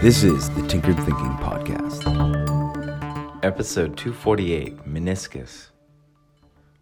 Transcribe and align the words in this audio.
This 0.00 0.22
is 0.22 0.48
the 0.50 0.64
Tinkered 0.68 0.94
Thinking 0.98 1.34
Podcast. 1.38 2.04
Episode 3.42 3.96
248 3.96 4.84
Meniscus. 4.84 5.70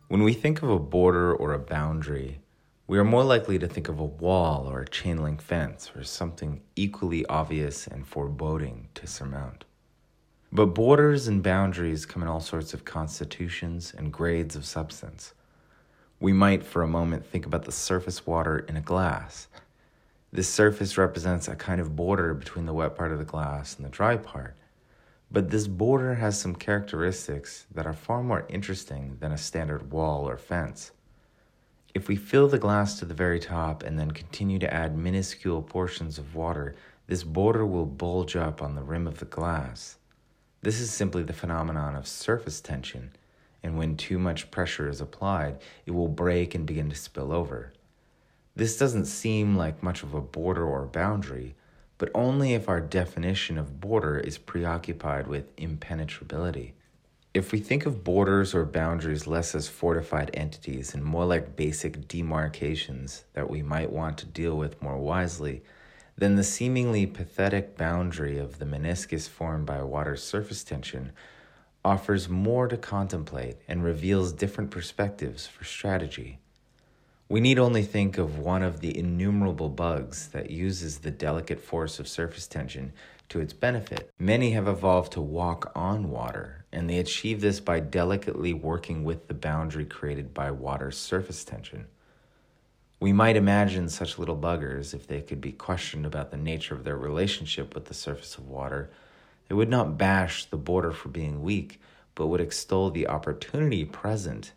When 0.09 0.23
we 0.23 0.35
think 0.35 0.63
of 0.63 0.69
a 0.69 0.79
border 0.79 1.35
or 1.35 1.55
a 1.55 1.59
boundary, 1.59 2.41
we 2.87 2.99
are 2.99 3.05
more 3.05 3.25
likely 3.25 3.59
to 3.59 3.67
think 3.67 3.89
of 3.89 3.99
a 3.99 4.05
wall 4.05 4.71
or 4.71 4.81
a 4.81 4.89
chain 4.89 5.23
link 5.23 5.41
fence 5.41 5.91
or 5.97 6.05
something 6.05 6.61
equally 6.77 7.25
obvious 7.25 7.87
and 7.87 8.07
foreboding 8.07 8.89
to 8.97 9.07
surmount. 9.07 9.65
But 10.53 10.75
borders 10.75 11.27
and 11.27 11.43
boundaries 11.43 12.05
come 12.05 12.21
in 12.21 12.29
all 12.29 12.41
sorts 12.41 12.75
of 12.75 12.85
constitutions 12.85 13.95
and 13.97 14.13
grades 14.13 14.57
of 14.57 14.67
substance. 14.67 15.33
We 16.21 16.35
might, 16.35 16.63
for 16.63 16.83
a 16.83 16.87
moment, 16.87 17.25
think 17.25 17.47
about 17.47 17.65
the 17.65 17.73
surface 17.73 18.27
water 18.27 18.59
in 18.59 18.77
a 18.77 18.83
glass 18.83 19.49
this 20.37 20.49
surface 20.51 20.99
represents 20.99 21.49
a 21.49 21.57
kind 21.57 21.81
of 21.81 21.97
border 21.97 22.35
between 22.35 22.67
the 22.67 22.75
wet 22.75 22.95
part 22.95 23.11
of 23.11 23.19
the 23.19 23.25
glass 23.25 23.75
and 23.75 23.87
the 23.87 23.91
dry 23.91 24.19
part. 24.19 24.55
But 25.31 25.49
this 25.49 25.67
border 25.67 26.17
has 26.17 26.39
some 26.39 26.55
characteristics 26.55 27.65
that 27.75 27.87
are 27.87 27.95
far 27.95 28.23
more 28.23 28.45
interesting 28.51 29.17
than 29.19 29.33
a 29.33 29.39
standard 29.39 29.91
wall 29.91 30.29
or 30.29 30.37
fence. 30.37 30.93
If 31.95 32.07
we 32.07 32.17
fill 32.17 32.49
the 32.49 32.59
glass 32.59 32.99
to 32.99 33.07
the 33.07 33.15
very 33.15 33.41
top 33.41 33.83
and 33.83 33.99
then 33.99 34.11
continue 34.11 34.59
to 34.59 34.73
add 34.73 34.99
minuscule 34.99 35.63
portions 35.63 36.19
of 36.19 36.35
water, 36.35 36.75
this 37.07 37.25
border 37.25 37.65
will 37.65 37.87
bulge 37.87 38.37
up 38.37 38.61
on 38.61 38.75
the 38.75 38.83
rim 38.83 39.07
of 39.07 39.21
the 39.21 39.25
glass. 39.25 39.97
This 40.61 40.81
is 40.81 40.91
simply 40.91 41.23
the 41.23 41.33
phenomenon 41.33 41.97
of 41.97 42.07
surface 42.07 42.61
tension, 42.61 43.13
and 43.63 43.79
when 43.79 43.97
too 43.97 44.19
much 44.19 44.51
pressure 44.51 44.91
is 44.91 45.01
applied, 45.01 45.63
it 45.87 45.93
will 45.93 46.09
break 46.09 46.55
and 46.55 46.67
begin 46.67 46.91
to 46.91 46.97
spill 46.97 47.33
over. 47.33 47.73
This 48.57 48.79
doesn't 48.79 49.05
seem 49.05 49.55
like 49.55 49.83
much 49.83 50.03
of 50.03 50.15
a 50.15 50.21
border 50.23 50.65
or 50.65 50.87
boundary, 50.87 51.55
but 51.99 52.11
only 52.15 52.55
if 52.55 52.71
our 52.71 52.81
definition 52.81 53.59
of 53.59 53.81
border 53.81 54.19
is 54.19 54.39
preoccupied 54.39 55.27
with 55.27 55.55
impenetrability. 55.57 56.73
If 57.35 57.53
we 57.53 57.61
think 57.61 57.85
of 57.85 58.03
borders 58.03 58.55
or 58.55 58.65
boundaries 58.65 59.27
less 59.27 59.55
as 59.55 59.69
fortified 59.69 60.31
entities 60.33 60.95
and 60.95 61.05
more 61.05 61.27
like 61.27 61.55
basic 61.55 62.09
demarcations 62.09 63.25
that 63.35 63.51
we 63.51 63.61
might 63.61 63.93
want 63.93 64.17
to 64.19 64.27
deal 64.27 64.57
with 64.57 64.81
more 64.81 64.97
wisely, 64.97 65.63
then 66.17 66.37
the 66.37 66.43
seemingly 66.43 67.05
pathetic 67.05 67.77
boundary 67.77 68.39
of 68.39 68.59
the 68.59 68.65
meniscus 68.65 69.29
formed 69.29 69.67
by 69.67 69.83
water 69.83 70.17
surface 70.17 70.65
tension 70.65 71.13
offers 71.85 72.27
more 72.27 72.69
to 72.69 72.79
contemplate 72.79 73.59
and 73.69 73.85
reveals 73.85 74.33
different 74.33 74.71
perspectives 74.71 75.47
for 75.47 75.65
strategy. 75.65 76.39
We 77.29 77.41
need 77.41 77.59
only 77.59 77.83
think 77.83 78.19
of 78.19 78.39
one 78.39 78.63
of 78.63 78.79
the 78.79 78.97
innumerable 78.97 79.69
bugs 79.69 80.29
that 80.29 80.49
uses 80.49 80.99
the 80.99 81.11
delicate 81.11 81.61
force 81.61 81.99
of 81.99 82.07
surface 82.07 82.47
tension 82.47 82.93
to 83.31 83.41
its 83.41 83.53
benefit. 83.53 84.13
Many 84.17 84.53
have 84.53 84.69
evolved 84.69 85.13
to 85.15 85.21
walk 85.21 85.73
on 85.75 86.11
water, 86.11 86.65
and 86.71 86.89
they 86.89 86.99
achieve 86.99 87.41
this 87.41 87.59
by 87.59 87.81
delicately 87.81 88.53
working 88.55 89.03
with 89.03 89.27
the 89.27 89.35
boundary 89.35 89.85
created 89.85 90.33
by 90.33 90.53
water's 90.53 90.97
surface 90.97 91.45
tension. 91.45 91.87
We 93.01 93.13
might 93.13 93.35
imagine 93.35 93.89
such 93.89 94.21
little 94.21 94.37
buggers, 94.37 94.95
if 94.95 95.09
they 95.09 95.21
could 95.21 95.41
be 95.41 95.51
questioned 95.51 96.07
about 96.07 96.31
the 96.31 96.37
nature 96.37 96.77
of 96.77 96.85
their 96.85 96.97
relationship 96.97 97.75
with 97.75 97.87
the 97.87 97.95
surface 97.95 98.39
of 98.39 98.49
water, 98.49 98.89
they 99.49 99.57
would 99.57 99.69
not 99.69 99.99
bash 99.99 100.45
the 100.45 100.57
border 100.57 100.93
for 100.93 101.09
being 101.09 101.43
weak, 101.43 101.81
but 102.15 102.29
would 102.29 102.41
extol 102.41 102.91
the 102.91 103.09
opportunity 103.09 103.85
present 103.85 104.53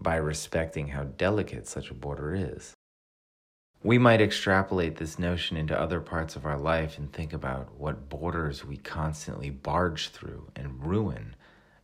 by 0.00 0.16
respecting 0.16 0.88
how 0.88 1.04
delicate 1.04 1.68
such 1.68 1.90
a 1.90 1.94
border 1.94 2.34
is. 2.34 2.74
We 3.82 3.98
might 3.98 4.20
extrapolate 4.20 4.96
this 4.96 5.18
notion 5.18 5.56
into 5.56 5.78
other 5.78 6.00
parts 6.00 6.36
of 6.36 6.44
our 6.44 6.58
life 6.58 6.98
and 6.98 7.12
think 7.12 7.32
about 7.32 7.74
what 7.78 8.08
borders 8.08 8.64
we 8.64 8.76
constantly 8.76 9.50
barge 9.50 10.08
through 10.08 10.48
and 10.54 10.84
ruin, 10.84 11.34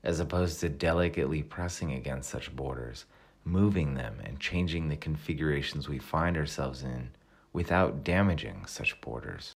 as 0.03 0.21
opposed 0.21 0.61
to 0.61 0.69
delicately 0.69 1.43
pressing 1.43 1.93
against 1.93 2.31
such 2.31 2.55
borders, 2.55 3.07
moving 3.45 3.95
them 3.95 4.19
and 4.25 4.41
changing 4.41 4.89
the 4.89 4.97
configurations 4.97 5.89
we 5.89 5.99
find 5.99 6.37
ourselves 6.37 6.83
in 6.83 7.11
without 7.53 8.05
damaging 8.05 8.67
such 8.67 9.01
borders. 9.01 9.55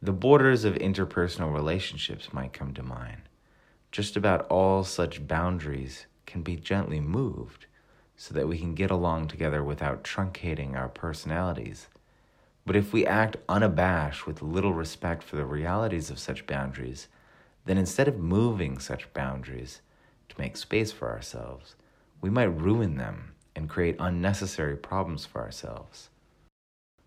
The 0.00 0.12
borders 0.12 0.64
of 0.64 0.74
interpersonal 0.74 1.52
relationships 1.52 2.32
might 2.32 2.52
come 2.52 2.72
to 2.74 2.82
mind. 2.82 3.22
Just 3.92 4.16
about 4.16 4.46
all 4.48 4.84
such 4.84 5.26
boundaries 5.26 6.06
can 6.26 6.42
be 6.42 6.56
gently 6.56 7.00
moved 7.00 7.66
so 8.16 8.34
that 8.34 8.48
we 8.48 8.58
can 8.58 8.74
get 8.74 8.90
along 8.90 9.28
together 9.28 9.62
without 9.62 10.04
truncating 10.04 10.74
our 10.74 10.88
personalities. 10.88 11.88
But 12.66 12.76
if 12.76 12.92
we 12.92 13.06
act 13.06 13.36
unabashed 13.48 14.26
with 14.26 14.40
little 14.40 14.72
respect 14.72 15.22
for 15.22 15.36
the 15.36 15.44
realities 15.44 16.10
of 16.10 16.18
such 16.18 16.46
boundaries, 16.46 17.08
then 17.66 17.76
instead 17.76 18.08
of 18.08 18.18
moving 18.18 18.78
such 18.78 19.12
boundaries 19.12 19.80
to 20.28 20.40
make 20.40 20.56
space 20.56 20.92
for 20.92 21.10
ourselves, 21.10 21.74
we 22.20 22.30
might 22.30 22.44
ruin 22.44 22.96
them 22.96 23.34
and 23.54 23.68
create 23.68 23.96
unnecessary 23.98 24.76
problems 24.76 25.26
for 25.26 25.40
ourselves. 25.40 26.08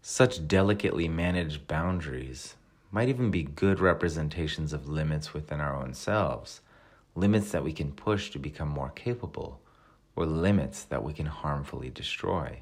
Such 0.02 0.48
delicately 0.48 1.08
managed 1.08 1.68
boundaries 1.68 2.56
might 2.92 3.10
even 3.10 3.32
be 3.32 3.44
good 3.44 3.80
representations 3.80 4.74
of 4.74 4.88
limits 4.88 5.34
within 5.34 5.60
our 5.60 5.76
own 5.76 5.94
selves 5.94 6.62
limits 7.18 7.52
that 7.52 7.64
we 7.64 7.74
can 7.74 7.92
push 7.92 8.30
to 8.30 8.38
become 8.38 8.70
more 8.70 8.92
capable, 8.92 9.60
or 10.16 10.26
limits 10.26 10.84
that 10.84 11.04
we 11.04 11.14
can 11.14 11.26
harmfully 11.26 11.90
destroy. 11.90 12.62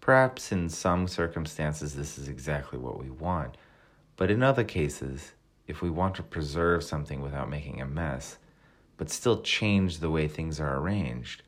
Perhaps 0.00 0.52
in 0.52 0.68
some 0.68 1.08
circumstances 1.08 1.94
this 1.94 2.18
is 2.18 2.28
exactly 2.28 2.78
what 2.78 3.00
we 3.00 3.10
want, 3.10 3.56
but 4.16 4.30
in 4.30 4.44
other 4.44 4.64
cases, 4.64 5.32
if 5.66 5.82
we 5.82 5.90
want 5.90 6.14
to 6.14 6.22
preserve 6.22 6.84
something 6.84 7.20
without 7.20 7.50
making 7.50 7.80
a 7.80 7.86
mess, 7.86 8.38
but 8.96 9.10
still 9.10 9.42
change 9.42 9.98
the 9.98 10.10
way 10.10 10.28
things 10.28 10.60
are 10.60 10.78
arranged, 10.78 11.42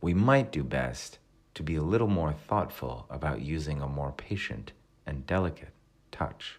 we 0.00 0.12
might 0.12 0.50
do 0.50 0.64
best 0.64 1.18
to 1.54 1.62
be 1.62 1.76
a 1.76 1.82
little 1.82 2.08
more 2.08 2.32
thoughtful 2.32 3.06
about 3.08 3.40
using 3.40 3.80
a 3.80 3.88
more 3.88 4.12
patient 4.12 4.72
and 5.06 5.26
delicate 5.26 5.72
touch. 6.10 6.58